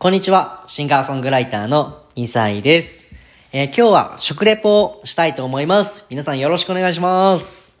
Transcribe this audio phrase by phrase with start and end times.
[0.00, 0.62] こんにちは。
[0.68, 3.12] シンガーソングライターの2歳です。
[3.52, 6.06] えー今日は食レポをしたいと思います。
[6.08, 7.72] 皆さんよろしくお願いします。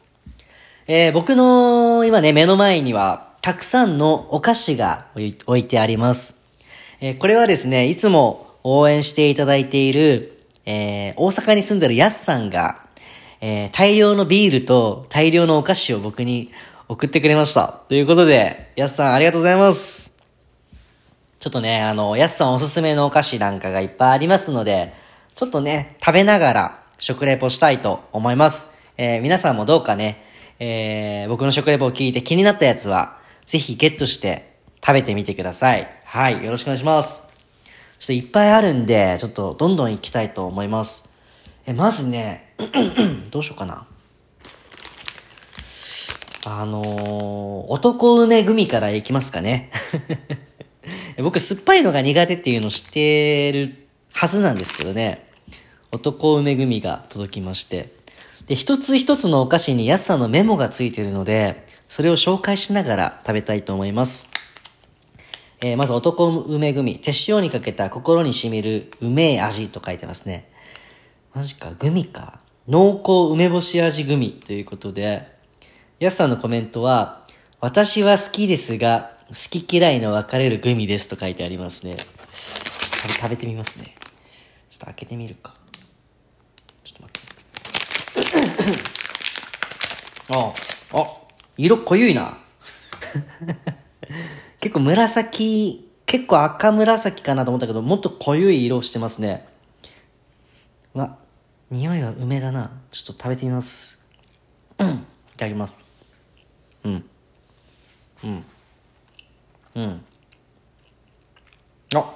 [0.88, 6.34] えー僕の今ね、目の前には、たくさんのお菓子が置いてあります。
[7.00, 12.80] えーこれはですね、いつも応援していただいている、え大阪に住んでるヤスさんが、
[13.40, 16.50] え大量のビールと大量のお菓子を僕に
[16.88, 17.68] 送ってくれました。
[17.88, 20.07] ということで、ヤスさんありがとうございます。
[21.38, 24.92] ちょっとね、あの、やすさんおすすめのお菓子なんかがいっぱいありますので、
[25.36, 28.66] ちょっとね、食べながら食レポしたいと思います。
[28.96, 30.24] えー皆さんもどうかね、
[30.58, 35.88] えー僕の食レポを聞いて気になったやつは、ぜひゲットして食べてみてください。
[36.04, 37.20] はい、よろしくお願いします。
[38.00, 41.08] ちょっといっぱいあるんで、ちょっとどんどん行きたいと思います。
[41.66, 42.52] え、まずね、
[43.30, 43.86] どうしようかな。
[46.46, 49.70] あのー、男梅グミからいきますかね。
[51.22, 53.74] 僕、酸っぱいのが苦手っていうの知ってる
[54.12, 55.28] はずなんですけどね。
[55.90, 57.88] 男梅グミが届きまして。
[58.46, 64.28] で、一つ一つのお菓子に安さのメモがついてるので、それを紹介しながら食べたいと思います。
[65.60, 67.00] えーまず男梅グミ。
[67.00, 70.48] 手塩にかけた心に染みる梅味と書いてますね。
[71.34, 72.40] マジか、グミか。
[72.68, 75.26] 濃厚梅干し味グミということで、
[75.98, 77.24] やすさんのコメントは、
[77.60, 81.98] 私は好きですが、好き嫌いの分かれるグミですと書いてありますね。
[81.98, 83.94] 食べ食べてみますね。
[84.70, 85.54] ちょっと開けてみるか。
[86.82, 88.98] ちょっと待って。
[90.34, 90.52] あ、
[91.00, 91.06] あ、
[91.58, 92.38] 色濃ゆいな。
[94.60, 99.46] 結構紫、結構赤紫かなと思ったけど、もっと濃ゆい色してますね。
[100.94, 101.18] うわ、
[101.70, 102.70] 匂いは梅だな。
[102.90, 104.02] ちょっと食べてみます。
[104.80, 104.82] い
[105.36, 105.74] ただきます。
[106.84, 107.04] うん。
[108.24, 108.44] うん。
[109.78, 110.04] うん。
[111.94, 112.12] あ。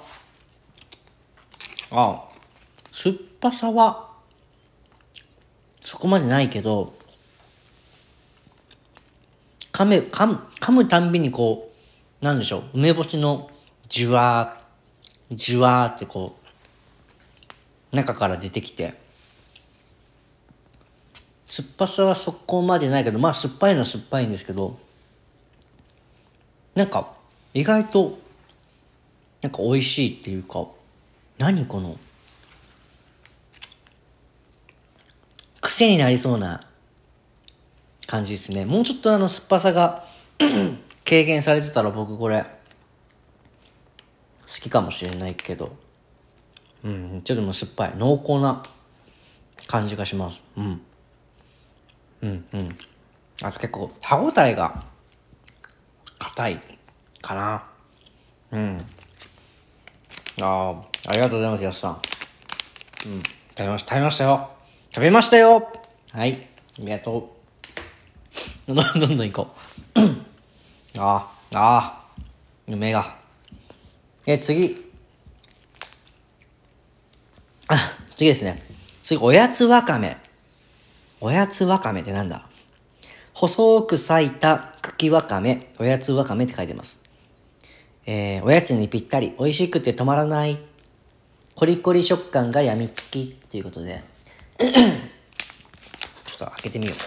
[1.91, 2.23] あ。
[2.91, 4.09] 酸っぱさは、
[5.81, 6.93] そこまでないけど、
[9.71, 11.71] 噛め、噛む、噛むたんびにこ
[12.21, 13.49] う、なんでしょう、梅干しの
[13.87, 16.35] じゅわー、じゅわーってこ
[17.91, 18.93] う、中から出てきて、
[21.47, 24.77] 酸っぱさはそこまでないけど、まあ酸っぱいのは酸っぱいんですけど、
[26.75, 27.22] なんか、
[27.53, 28.17] 意外と、
[29.41, 30.67] なんか美味しいっていうか、
[31.37, 31.97] 何この、
[35.61, 36.65] 癖になりそうな
[38.07, 38.65] 感じですね。
[38.65, 40.05] もうちょっとあの酸っぱさが
[41.05, 42.47] 軽減されてたら僕これ、好
[44.47, 45.75] きかもしれないけど、
[46.83, 47.93] うん、ちょっともう酸っぱい。
[47.97, 48.63] 濃厚な
[49.67, 50.41] 感じがします。
[50.57, 50.81] うん。
[52.23, 52.77] うんうん。
[53.41, 54.83] あと結構歯応えが
[56.19, 56.61] 硬い
[57.23, 57.63] かな。
[58.51, 58.85] うん。
[60.41, 60.71] ああ、
[61.07, 61.93] ありがとうございます、やすさん。
[61.93, 61.99] うん。
[63.57, 64.49] 食べました、食べましたよ。
[64.91, 65.71] 食べましたよ
[66.11, 66.33] はい。
[66.33, 66.37] あ
[66.79, 67.35] りがと
[68.67, 68.73] う。
[68.73, 69.55] どんどんどんどん行こ
[69.95, 69.99] う。
[70.99, 72.21] ああ、ああ、
[72.67, 73.15] 梅が。
[74.25, 74.91] え、次。
[77.67, 77.77] あ、
[78.17, 78.61] 次ですね。
[79.01, 80.17] 次、おやつわかめ。
[81.21, 82.45] おやつわかめってなんだ？
[83.33, 87.02] 細く裂いた茎わかめ、おやつわかめって書いてます。
[88.05, 90.57] えー、おやつにぴったり、美味しくて止まらない、
[91.55, 94.03] コリコリ食感がやみつきということで、
[94.59, 97.05] ちょっと開けてみようか。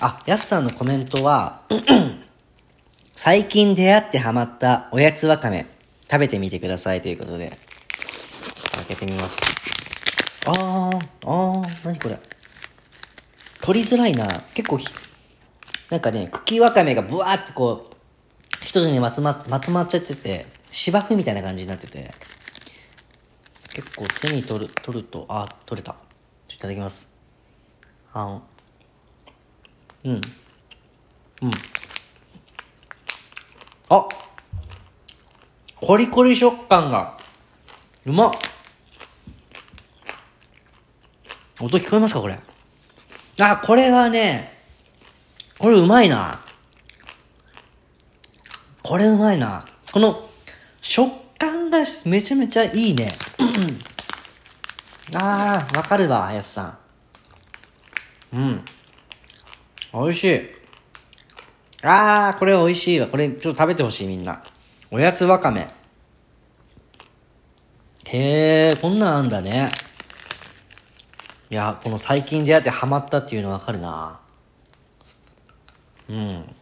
[0.00, 1.62] あ、やすさんのコメントは、
[3.16, 5.66] 最近出会ってハマったおやつわかめ、
[6.10, 9.38] 食べてみてくださいということで、ちょっと開けてみます。
[10.46, 12.18] あー、あー、なにこれ。
[13.62, 14.26] 取りづらいな。
[14.52, 14.86] 結構ひ、
[15.88, 17.93] なんかね、茎わかめがブワーってこう、
[18.64, 22.12] 一つにまとままとまっちゃってて、芝生みたいな感じになってて、
[23.74, 25.96] 結構手に取る、取ると、あ、取れた。
[26.48, 27.12] いただきます。
[28.12, 28.42] あの、
[30.04, 30.12] うん。
[30.12, 30.20] うん。
[33.90, 34.08] あ
[35.76, 37.18] コリコリ食感が、
[38.06, 38.32] うまっ
[41.60, 42.38] 音聞こえますかこれ？
[43.40, 44.58] あ、これはね、
[45.58, 46.40] これうまいな。
[48.84, 49.64] これうまいな。
[49.92, 50.28] この、
[50.82, 53.08] 食感がめちゃめちゃいいね。
[55.16, 56.78] あー、わかるわ、やさ
[58.32, 58.36] ん。
[58.36, 58.64] うん。
[59.94, 60.40] 美味しい。
[61.82, 63.06] あー、これ美味しいわ。
[63.06, 64.42] これちょっと食べてほしいみんな。
[64.90, 65.66] おやつわかめ。
[68.04, 69.70] へー、こんなんあんだね。
[71.48, 74.20] いや、この最近出会ってハマったっていうのわかるな。
[76.10, 76.54] うん。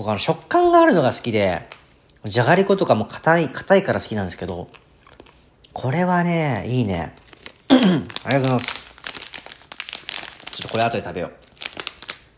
[0.00, 1.68] 僕あの食感があるのが好きで、
[2.24, 4.68] じゃがりことかも硬い、硬いから好きなんですけど、
[5.74, 7.14] これはね、いいね。
[7.68, 8.94] ありがとうございます。
[10.52, 11.32] ちょっとこれ後で食べよう。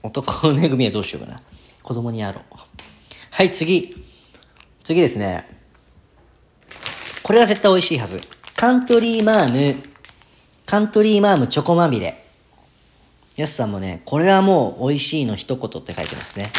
[0.03, 1.41] 男の恵みはどうしようかな。
[1.85, 2.45] 子供にやろう。
[3.31, 3.95] はい、次。
[4.83, 5.47] 次ですね。
[7.23, 8.21] これは絶対美味しいはず。
[8.57, 9.81] カントリーマーム、
[10.67, 12.25] カントリーマームチョコまみれ。
[13.37, 16.51] やすさんもね、これはもう美味しいの一言って書いてますね。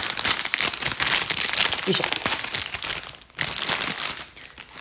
[1.85, 2.03] よいしょ。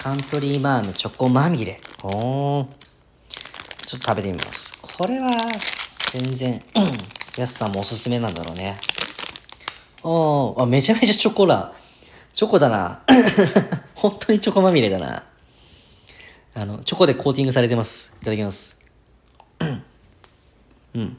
[0.03, 1.81] カントリーマームチョコまみれ。
[2.03, 2.67] おー。
[3.87, 4.77] ちょっと食べてみます。
[4.83, 5.31] これは、
[6.11, 6.61] 全然、
[7.39, 8.77] やすさんもおすすめなんだろうね。
[10.03, 11.73] おー、あ、めちゃめちゃチョコだ。
[12.35, 13.03] チョコだな。
[13.95, 15.23] 本当にチョコまみれだな。
[16.57, 18.13] あの、チョコでコーティングされてます。
[18.21, 18.77] いただきます。
[19.61, 19.85] うん。
[20.97, 21.17] うん。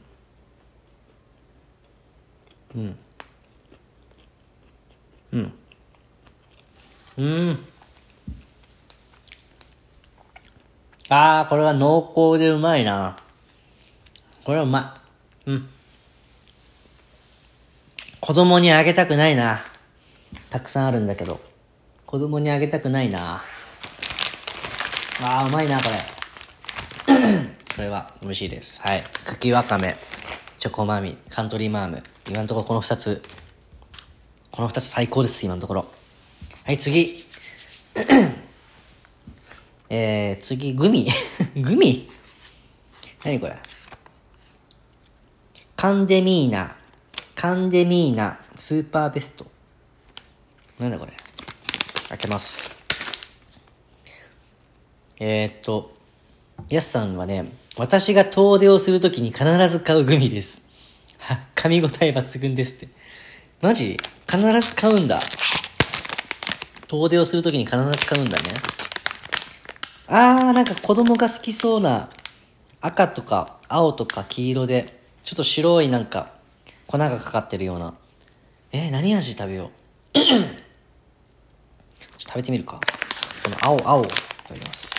[5.32, 5.54] うん。
[7.16, 7.66] うん。
[11.16, 13.16] あー、これは濃厚でうまいな。
[14.44, 14.96] これはうま
[15.46, 15.52] い。
[15.52, 15.70] うん。
[18.20, 19.64] 子供にあげたくないな。
[20.50, 21.40] たくさんあるんだけど。
[22.08, 23.44] 子供にあげたくないな。
[25.22, 25.84] あー、うまいな、こ
[27.08, 27.14] れ。
[27.76, 28.82] これは美味しいです。
[28.82, 29.04] はい。
[29.26, 29.96] 茎わかめ、
[30.58, 32.04] チョコマミ、カントリーマーム。
[32.28, 33.22] 今のところこの二つ。
[34.50, 35.86] この二つ最高です、今のところ。
[36.66, 37.14] はい、次。
[39.96, 41.08] えー、次、グミ
[41.56, 42.10] グミ？
[43.24, 43.56] 何これ？
[45.76, 46.76] カンデミーナ、
[47.36, 49.46] カンデミーナ、スーパーベスト。
[50.80, 51.14] なんだこれ？
[52.10, 52.76] 開けます。
[55.20, 55.94] えー、っと、
[56.70, 57.46] やすさんはね、
[57.78, 60.64] 私が遠出をするときに必ず買うグミです。
[61.56, 62.88] 噛み応え抜群ですって。
[63.62, 64.00] マジ？
[64.28, 65.20] 必ず買うんだ。
[66.88, 68.44] 遠出をするときに必ず買うんだね。
[70.08, 72.10] あー、なんか子供が好きそうな
[72.82, 76.32] 赤とか青とか黄色で、ちょっと白いなんか
[76.88, 77.94] 粉がかかってるような。
[78.72, 79.72] えー、何味食べよ
[80.16, 80.20] う？
[82.18, 82.80] 食べてみるか。
[83.44, 84.90] この青、青、いただきます。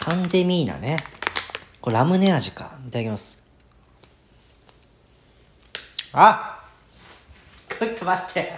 [0.00, 0.96] カンデミーナね。
[1.80, 2.72] これラムネ味か。
[2.86, 3.36] いただきます。
[6.12, 6.58] あ
[7.78, 8.52] ちょっと待って。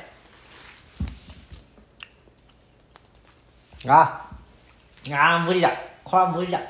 [3.87, 4.24] あ
[5.13, 5.71] あー無理だ。
[6.03, 6.61] これは無理だ。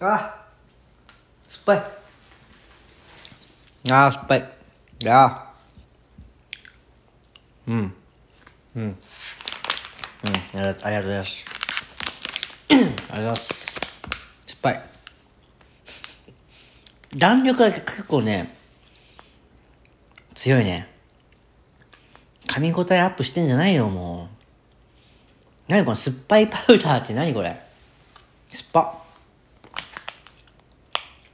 [0.00, 0.46] あ
[1.42, 1.78] 酸っぱい。
[3.92, 4.56] あー酸っぱい。
[5.02, 5.46] いや
[7.66, 7.94] うん。
[8.76, 8.82] うん。
[8.82, 8.96] うん。
[10.58, 11.44] ありがとうございます。
[12.68, 13.64] ありがとうございます。
[14.46, 14.82] 酸っぱい。
[17.16, 18.54] 弾力が結構ね、
[20.34, 20.88] 強いね。
[22.46, 24.39] 噛み応えアップしてんじゃないよ、もう。
[25.70, 27.60] 何この酸っぱいパウダーって何これ？
[28.48, 28.98] 酸っぱ。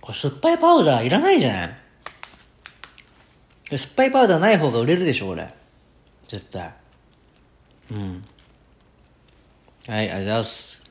[0.01, 1.77] これ酸っぱいパウダーいらないじゃない？
[3.79, 5.53] 酸っぱいパウダーない方が売れるでしょ、俺。
[6.29, 6.73] 絶対。
[7.93, 8.25] うん。
[9.89, 10.83] はい、ありがとうございます。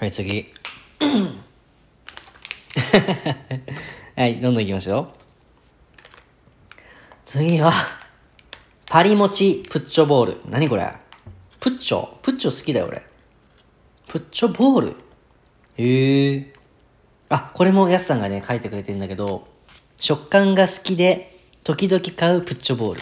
[0.00, 0.52] はい、次。
[4.16, 5.12] はい、どんどんいきますよ。
[7.26, 7.72] 次は、
[8.86, 10.40] パリモチプッチョボール。
[10.48, 10.92] 何これ？
[11.64, 13.02] プッチョプッチョ好きだよ、俺。
[14.08, 14.96] プッチョボール
[15.78, 16.52] へえ。
[17.30, 19.48] あ、これもやすさんがね、書いてくれてるんだけど、
[19.96, 23.00] 食感が好きで、時々買うプッチョボール。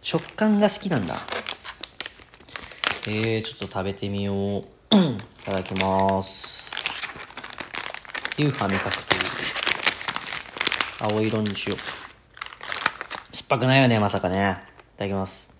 [0.00, 1.16] 食感が好きなんだ。
[3.08, 4.36] えー、ちょっと食べてみよう。
[4.62, 4.64] い
[5.44, 6.70] ただきます。
[8.38, 9.22] ユーファ味覚という。
[11.14, 11.78] 青色にしよう。
[13.34, 14.36] 酸っぱくないよね、まさかね。
[14.94, 15.52] いただきます。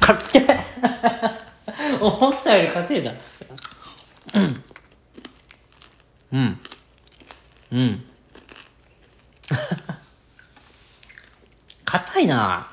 [0.00, 0.59] かってえ
[2.00, 3.12] 思ったより硬えな。
[4.34, 4.64] うん。
[6.32, 6.58] うん。
[7.72, 8.04] うん。
[11.84, 12.66] 硬いな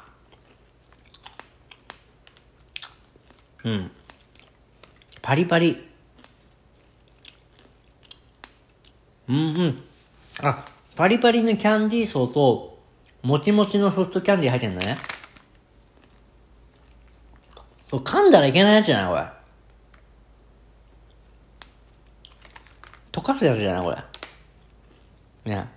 [3.64, 3.92] うん。
[5.22, 5.86] パリパリ。
[9.28, 9.84] うんうん。
[10.42, 10.64] あ、
[10.96, 12.80] パリパリのキャンディー層と、
[13.24, 14.98] もちもちのソフトキャンディー入ってんだね。
[17.90, 19.28] 噛んだらいけないやつじゃないこれ。
[23.12, 23.98] 溶かすやつじゃないこれ。
[25.54, 25.68] ね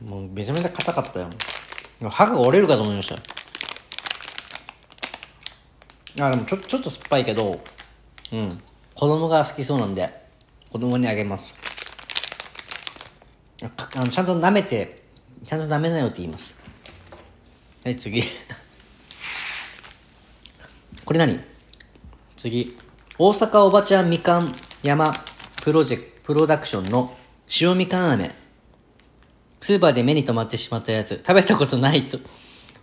[0.02, 1.28] もうめちゃめちゃ硬かったよ。
[2.10, 3.16] 歯が折れるかと思いました。
[6.26, 7.62] あ、でもちょ、ちょっと酸っぱいけど、
[8.32, 8.62] うん。
[8.94, 10.28] 子供が好きそうなんで、
[10.70, 11.54] 子供にあげます。
[13.96, 15.04] あのちゃんと舐めて
[15.46, 16.63] ちゃんとダメだよって言います。
[17.84, 18.22] はい、次。
[21.04, 21.38] これ何？
[22.34, 22.78] 次。
[23.18, 24.50] 大阪おばちゃんみかん
[24.82, 25.12] 山
[25.62, 27.14] プロジェクト、プロダクションの
[27.60, 28.30] 塩みかん飴。
[29.60, 31.16] スーパーで目に留まってしまったやつ。
[31.16, 32.18] 食べたことないと、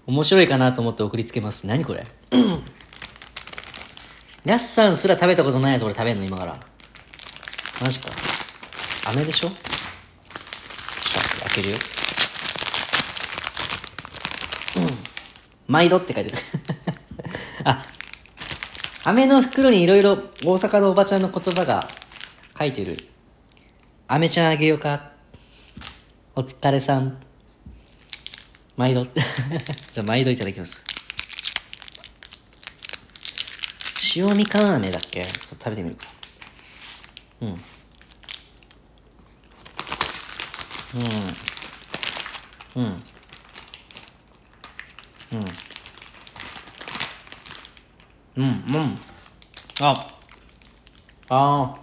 [0.05, 1.65] 面白いかなと思って送りつけます。
[1.65, 2.03] 何これ？
[4.45, 6.59] やすさんすら食べたことないやつ俺食べんの今から。
[7.81, 8.09] マジか。
[9.07, 9.49] 飴でしょ？
[9.49, 9.57] 開
[11.55, 11.77] けるよ。
[15.71, 16.37] 毎度って書いてる。
[17.63, 17.85] あ、
[19.05, 21.87] 飴の袋にいろいろ大阪のおばちゃんの言葉が
[22.59, 22.97] 書いてる。
[24.09, 25.11] 飴ちゃんあげようか。
[26.35, 27.17] お疲れさん。
[28.75, 29.05] 毎度。
[29.93, 30.83] じゃあ毎度いただきます。
[34.17, 35.23] 塩みかん飴だっけ？
[35.23, 36.07] ちょっと食べてみるか。
[37.43, 37.49] うん。
[42.75, 42.83] うん。
[42.83, 43.03] うん。
[45.33, 45.45] うん。
[48.43, 48.97] うん、うん。
[49.81, 50.07] あ。
[51.29, 51.75] ああ。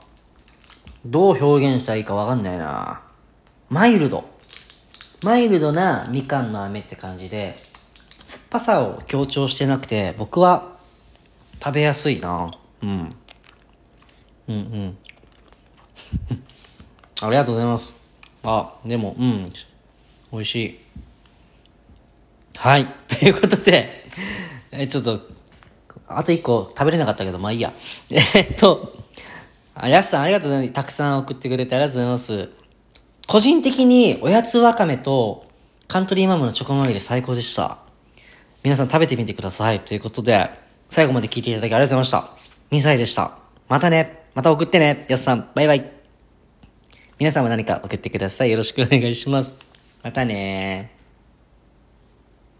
[1.06, 3.00] どう表現したらいいかわかんないな。
[3.70, 4.24] マイルド。
[5.22, 7.56] マイルドなみかんの飴って感じで、
[8.26, 10.76] 酸っぱさを強調してなくて、僕は
[11.62, 12.50] 食べやすいな。
[12.82, 13.14] うん。
[14.48, 14.98] うんうん。
[17.20, 17.94] ありがとうございます。
[18.44, 19.44] あ、でも、うん。
[20.32, 20.78] 美味しい。
[22.58, 22.86] はい。
[23.06, 24.04] ということで、
[24.72, 25.20] え、ちょっと、
[26.08, 27.72] あと一個食べれなかったけど、まあいいや。
[28.10, 28.96] えっと、
[29.76, 30.74] あ、やすさんありがとうございます。
[30.74, 32.48] たくさん送ってくれてありがとうございます。
[33.28, 35.46] 個人的に、おやつわかめと、
[35.86, 37.78] カントリーマムのチョコまみれ最高でした。
[38.64, 39.78] 皆さん食べてみてください。
[39.78, 40.50] ということで、
[40.88, 42.76] 最後まで聞いていただきありがとうございました。
[42.76, 43.38] 2歳でした。
[43.68, 44.24] またね。
[44.34, 45.06] また送ってね。
[45.08, 45.92] やすさん、バイバイ。
[47.20, 48.50] 皆さんも何か送ってください。
[48.50, 49.56] よろしくお願いします。
[50.02, 50.97] またね